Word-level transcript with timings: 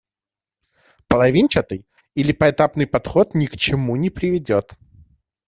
Половинчатый 1.07 1.85
или 2.15 2.31
поэтапный 2.31 2.87
подход 2.87 3.35
ни 3.35 3.45
к 3.45 3.55
чему 3.55 3.95
не 3.97 4.09
приведет. 4.09 4.71